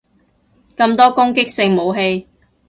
[0.75, 2.27] 咁多攻擊性武器